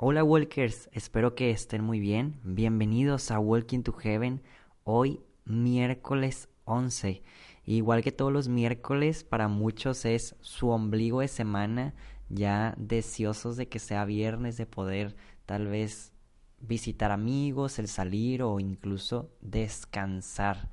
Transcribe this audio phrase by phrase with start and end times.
[0.00, 2.38] Hola Walkers, espero que estén muy bien.
[2.44, 4.40] Bienvenidos a Walking to Heaven.
[4.84, 7.24] Hoy miércoles 11.
[7.64, 11.96] Igual que todos los miércoles, para muchos es su ombligo de semana,
[12.28, 15.16] ya deseosos de que sea viernes, de poder
[15.46, 16.12] tal vez
[16.60, 20.70] visitar amigos, el salir o incluso descansar.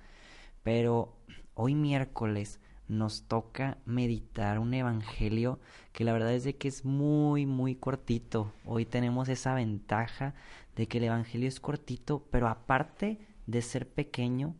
[0.62, 1.18] Pero
[1.55, 5.60] hoy miércoles nos toca meditar un evangelio
[5.92, 8.52] que la verdad es de que es muy muy cortito.
[8.66, 10.36] Hoy tenemos esa ventaja
[10.76, 14.55] de que el evangelio es cortito, pero aparte de ser pequeño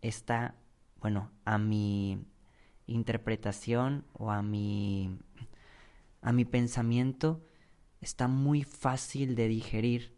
[0.00, 0.56] está,
[1.00, 2.24] bueno, a mi
[2.86, 5.18] interpretación o a mi
[6.22, 7.44] a mi pensamiento
[8.00, 10.14] está muy fácil de digerir.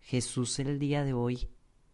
[0.00, 1.48] Jesús el día de hoy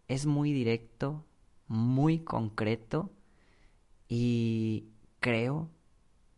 [0.09, 1.25] es muy directo,
[1.69, 3.13] muy concreto
[4.09, 4.89] y
[5.21, 5.71] creo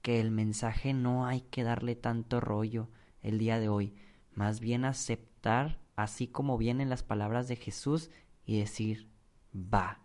[0.03, 2.89] que el mensaje no hay que darle tanto rollo
[3.23, 3.95] el día de hoy,
[4.35, 8.11] más bien aceptar así como vienen las palabras de Jesús
[8.47, 9.09] y decir,
[9.55, 10.01] va,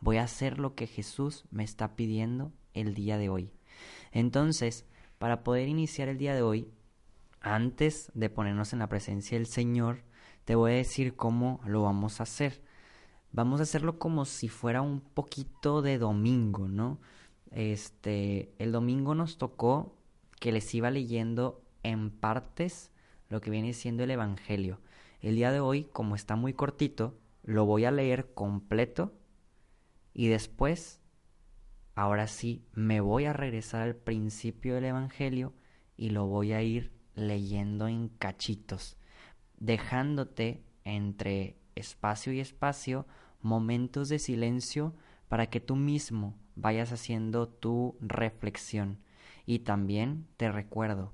[0.00, 3.52] voy a hacer lo que Jesús me está pidiendo el día de hoy.
[4.12, 4.86] Entonces,
[5.18, 6.70] para poder iniciar el día de hoy,
[7.40, 10.02] antes de ponernos en la presencia del Señor,
[10.44, 12.62] te voy a decir cómo lo vamos a hacer
[13.36, 16.98] vamos a hacerlo como si fuera un poquito de domingo, ¿no?
[17.50, 19.94] Este, el domingo nos tocó
[20.40, 22.90] que les iba leyendo en partes
[23.28, 24.80] lo que viene siendo el Evangelio.
[25.20, 29.12] El día de hoy, como está muy cortito, lo voy a leer completo
[30.14, 31.02] y después,
[31.94, 35.52] ahora sí, me voy a regresar al principio del Evangelio
[35.98, 38.96] y lo voy a ir leyendo en cachitos,
[39.58, 43.06] dejándote entre espacio y espacio
[43.40, 44.94] momentos de silencio
[45.28, 48.98] para que tú mismo vayas haciendo tu reflexión.
[49.44, 51.12] Y también te recuerdo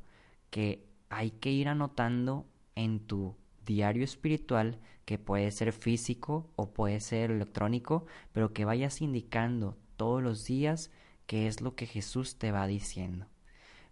[0.50, 7.00] que hay que ir anotando en tu diario espiritual, que puede ser físico o puede
[7.00, 10.90] ser electrónico, pero que vayas indicando todos los días
[11.26, 13.26] qué es lo que Jesús te va diciendo.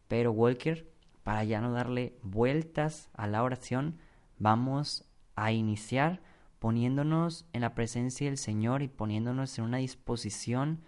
[0.08, 0.90] Pero Walker,
[1.22, 3.98] para ya no darle vueltas a la oración,
[4.38, 5.04] vamos
[5.36, 6.22] a iniciar
[6.60, 10.82] poniéndonos en la presencia del Señor y poniéndonos en una disposición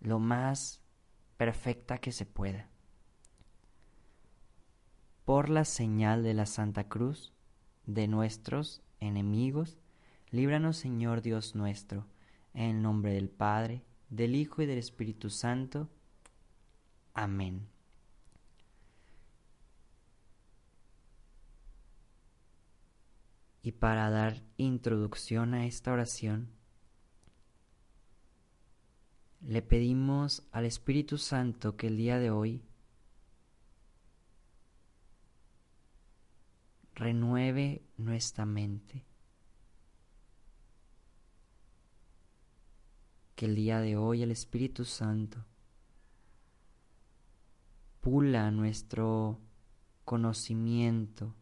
[0.00, 0.82] lo más
[1.36, 2.68] perfecta que se pueda.
[5.24, 7.32] Por la señal de la Santa Cruz
[7.86, 9.78] de nuestros enemigos,
[10.30, 12.06] líbranos Señor Dios nuestro,
[12.54, 15.88] en el nombre del Padre, del Hijo y del Espíritu Santo.
[17.12, 17.73] Amén.
[23.64, 26.50] Y para dar introducción a esta oración,
[29.40, 32.62] le pedimos al Espíritu Santo que el día de hoy
[36.94, 39.06] renueve nuestra mente.
[43.34, 45.42] Que el día de hoy el Espíritu Santo
[48.02, 49.40] pula nuestro
[50.04, 51.34] conocimiento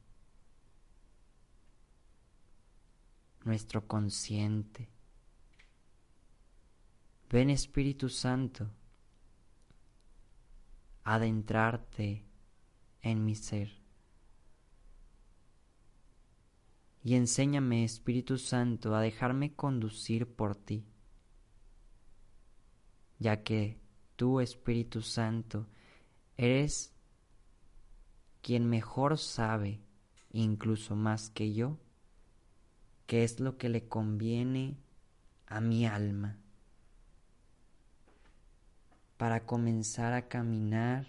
[3.45, 4.89] nuestro consciente.
[7.31, 8.71] Ven Espíritu Santo,
[11.05, 12.25] adentrarte
[13.01, 13.81] en mi ser.
[17.03, 20.85] Y enséñame, Espíritu Santo, a dejarme conducir por ti,
[23.19, 23.81] ya que
[24.17, 25.67] tú, Espíritu Santo,
[26.37, 26.93] eres
[28.41, 29.81] quien mejor sabe,
[30.33, 31.79] incluso más que yo,
[33.07, 34.77] qué es lo que le conviene
[35.47, 36.39] a mi alma
[39.17, 41.07] para comenzar a caminar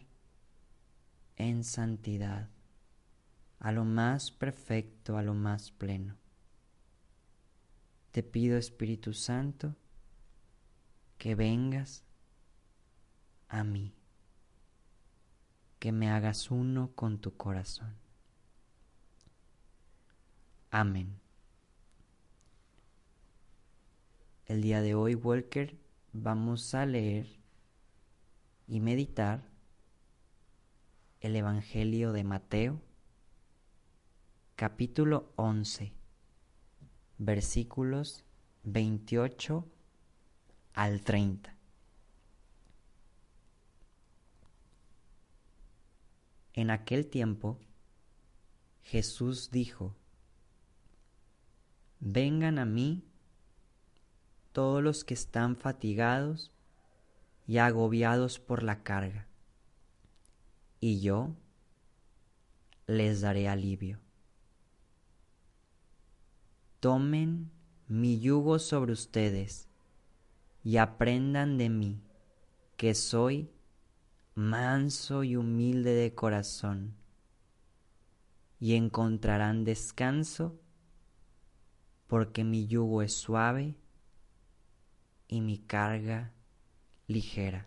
[1.35, 2.49] en santidad,
[3.59, 6.15] a lo más perfecto, a lo más pleno.
[8.11, 9.75] Te pido, Espíritu Santo,
[11.17, 12.03] que vengas
[13.47, 13.95] a mí,
[15.79, 17.95] que me hagas uno con tu corazón.
[20.69, 21.22] Amén.
[24.45, 25.79] El día de hoy, Walker,
[26.11, 27.39] vamos a leer
[28.67, 29.47] y meditar
[31.21, 32.81] el Evangelio de Mateo,
[34.57, 35.93] capítulo 11,
[37.19, 38.25] versículos
[38.63, 39.65] 28
[40.73, 41.55] al 30.
[46.51, 47.61] En aquel tiempo,
[48.81, 49.95] Jesús dijo,
[52.01, 53.05] Vengan a mí
[54.53, 56.51] todos los que están fatigados
[57.47, 59.27] y agobiados por la carga,
[60.79, 61.35] y yo
[62.85, 63.99] les daré alivio.
[66.79, 67.51] Tomen
[67.87, 69.67] mi yugo sobre ustedes
[70.63, 72.01] y aprendan de mí,
[72.77, 73.49] que soy
[74.35, 76.95] manso y humilde de corazón,
[78.59, 80.59] y encontrarán descanso,
[82.07, 83.75] porque mi yugo es suave
[85.33, 86.31] y mi carga
[87.07, 87.65] ligera.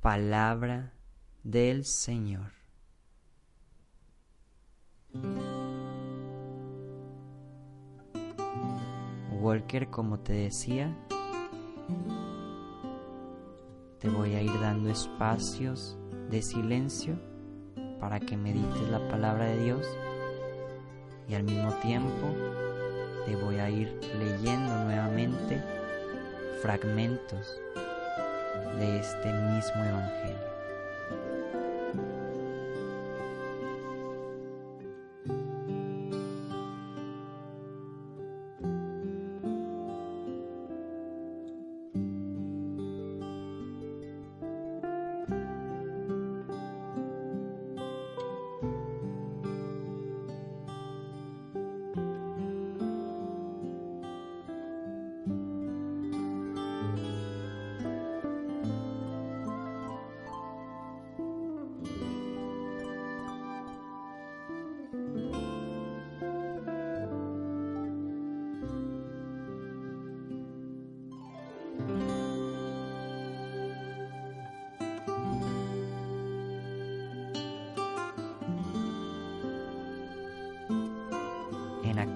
[0.00, 0.92] Palabra
[1.42, 2.52] del Señor.
[9.40, 10.96] Walker, como te decía,
[13.98, 15.98] te voy a ir dando espacios
[16.30, 17.18] de silencio
[17.98, 19.84] para que medites la palabra de Dios
[21.28, 22.71] y al mismo tiempo
[23.26, 25.60] te voy a ir leyendo nuevamente
[26.60, 27.60] fragmentos
[28.78, 30.51] de este mismo Evangelio.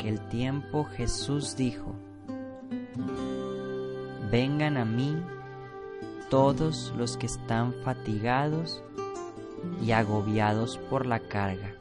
[0.06, 1.96] Aquel tiempo Jesús dijo,
[4.30, 5.16] Vengan a mí
[6.30, 8.84] todos los que están fatigados
[9.84, 11.74] y agobiados por la carga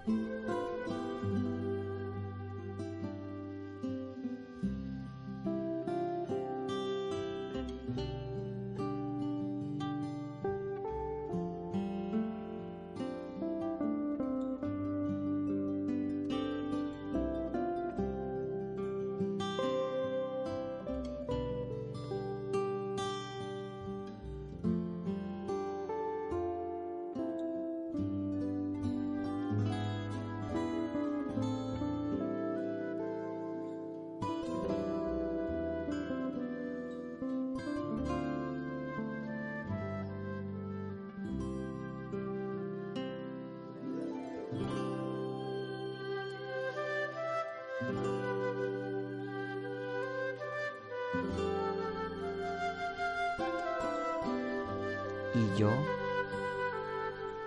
[55.34, 55.70] y yo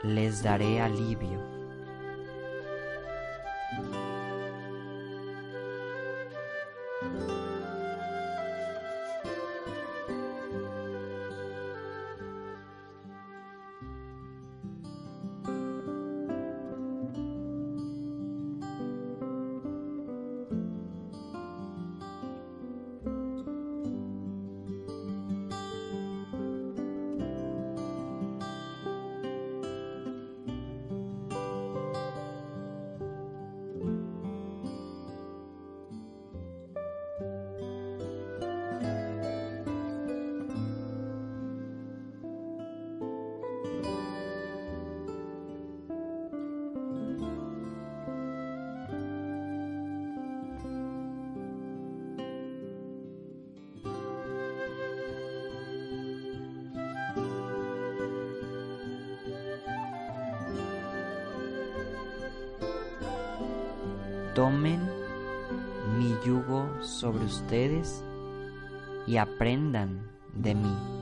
[0.02, 1.57] les daré alivio.
[64.38, 64.78] Tomen
[65.98, 68.04] mi yugo sobre ustedes
[69.04, 70.97] y aprendan de mí.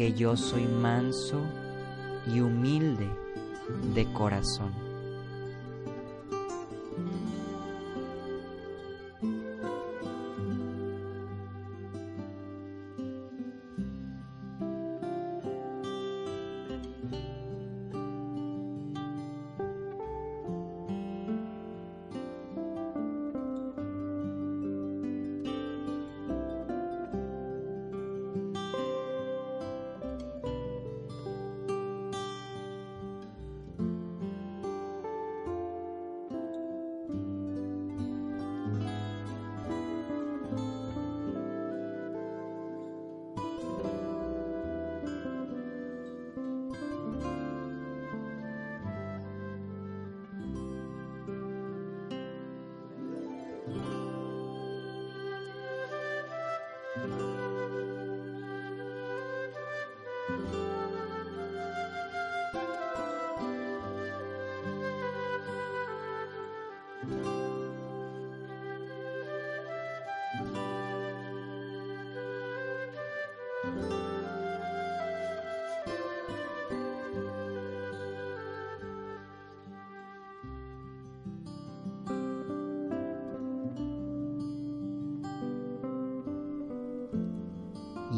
[0.00, 1.42] Que yo soy manso
[2.26, 3.06] y humilde
[3.92, 4.89] de corazón.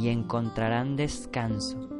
[0.02, 1.91] Y encontrarán descanso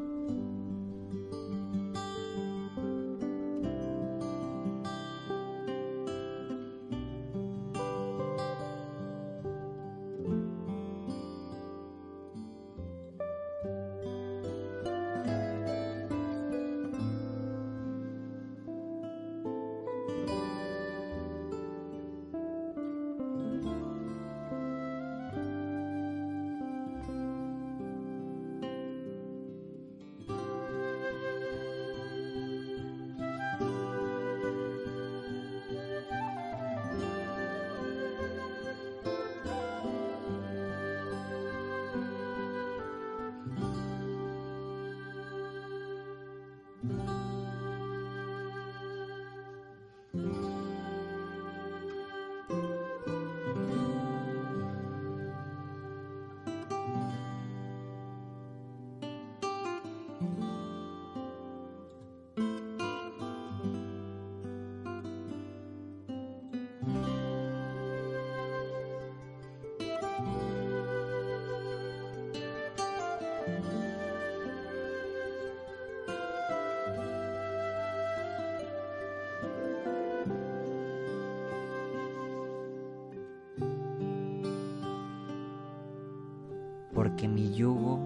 [87.23, 88.01] porque mi yugo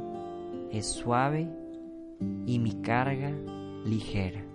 [0.70, 1.48] es suave
[2.44, 3.30] y mi carga
[3.86, 4.45] ligera.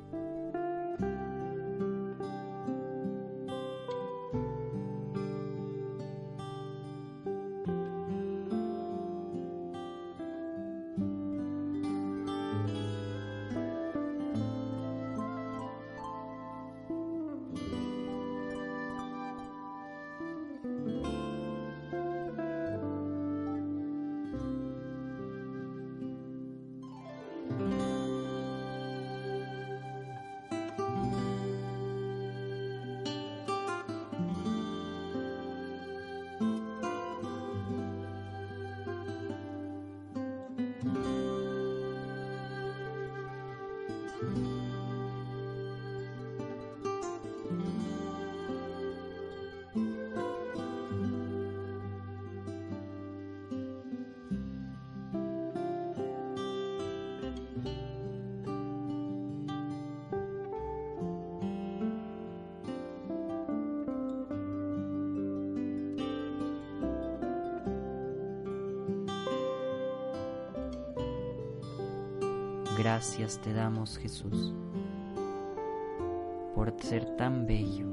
[72.93, 74.53] Gracias te damos Jesús
[76.53, 77.85] por ser tan bello,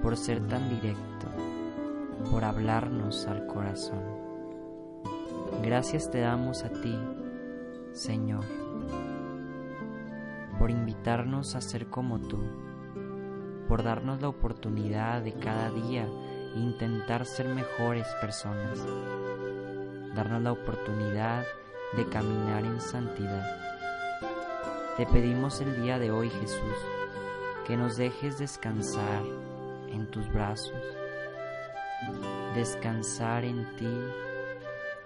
[0.00, 1.26] por ser tan directo,
[2.30, 4.04] por hablarnos al corazón.
[5.60, 6.96] Gracias te damos a ti,
[7.90, 8.44] Señor,
[10.56, 12.38] por invitarnos a ser como tú,
[13.66, 16.06] por darnos la oportunidad de cada día
[16.54, 18.86] intentar ser mejores personas,
[20.14, 21.44] darnos la oportunidad
[21.96, 23.75] de caminar en santidad.
[24.96, 26.74] Te pedimos el día de hoy, Jesús,
[27.66, 29.22] que nos dejes descansar
[29.90, 30.72] en tus brazos,
[32.54, 33.94] descansar en ti,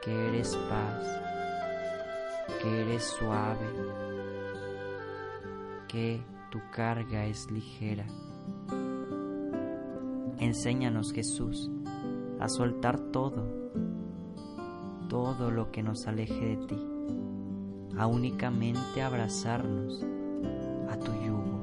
[0.00, 1.20] que eres paz,
[2.62, 3.66] que eres suave,
[5.88, 8.06] que tu carga es ligera.
[10.38, 11.68] Enséñanos Jesús
[12.38, 13.44] a soltar todo,
[15.08, 16.78] todo lo que nos aleje de ti,
[18.00, 20.02] a únicamente abrazarnos
[20.88, 21.62] a tu yugo.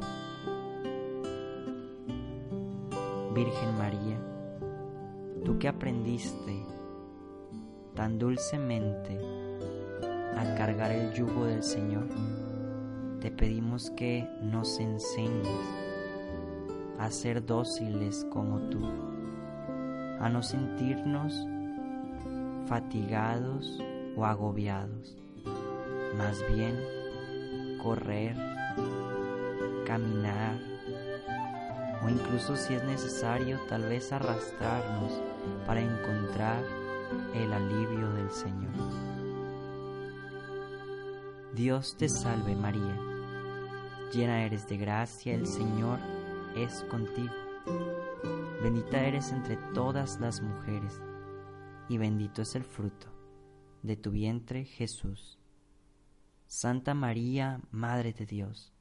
[3.34, 4.20] Virgen María,
[5.44, 6.64] tú que aprendiste
[7.96, 9.20] tan dulcemente
[10.38, 12.08] a cargar el yugo del Señor,
[13.20, 15.50] te pedimos que nos enseñes
[17.00, 18.86] a ser dóciles como tú,
[20.20, 21.34] a no sentirnos
[22.68, 23.82] fatigados
[24.16, 25.18] o agobiados,
[26.18, 26.76] más bien
[27.82, 28.36] correr,
[29.86, 30.58] caminar
[32.04, 35.22] o incluso si es necesario tal vez arrastrarnos
[35.66, 36.64] para encontrar
[37.34, 38.74] el alivio del Señor.
[41.54, 42.98] Dios te salve María,
[44.14, 46.00] llena eres de gracia, el Señor
[46.56, 47.34] es contigo.
[48.62, 51.02] Bendita eres entre todas las mujeres,
[51.90, 53.08] y bendito es el fruto
[53.82, 55.40] de tu vientre Jesús.
[56.48, 58.74] Santa María, Madre de Dios,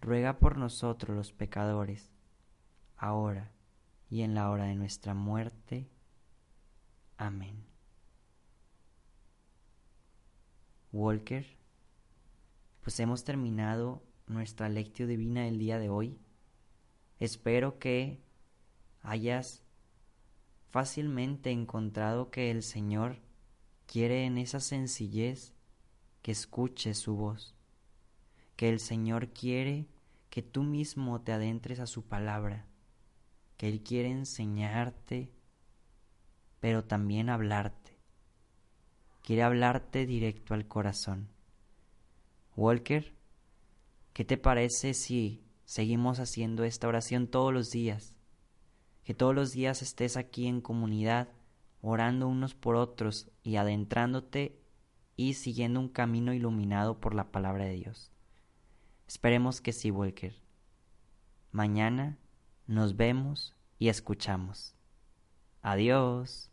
[0.00, 2.10] ruega por nosotros los pecadores,
[2.96, 3.52] ahora
[4.08, 5.90] y en la hora de nuestra muerte.
[7.18, 7.62] Amén.
[10.90, 11.46] Walker,
[12.80, 16.18] pues hemos terminado nuestra lectio divina del día de hoy.
[17.20, 18.22] Espero que
[19.02, 19.62] hayas
[20.70, 23.18] fácilmente encontrado que el Señor
[23.86, 25.57] quiere en esa sencillez
[26.28, 27.54] que escuches su voz,
[28.54, 29.86] que el Señor quiere
[30.28, 32.66] que tú mismo te adentres a su palabra,
[33.56, 35.32] que Él quiere enseñarte,
[36.60, 37.96] pero también hablarte.
[39.22, 41.30] Quiere hablarte directo al corazón.
[42.56, 43.14] Walker,
[44.12, 48.12] ¿qué te parece si seguimos haciendo esta oración todos los días?
[49.02, 51.30] Que todos los días estés aquí en comunidad,
[51.80, 54.67] orando unos por otros y adentrándote
[55.18, 58.12] y siguiendo un camino iluminado por la palabra de Dios.
[59.08, 60.32] Esperemos que sí, Walker.
[61.50, 62.16] Mañana
[62.68, 64.76] nos vemos y escuchamos.
[65.60, 66.52] Adiós.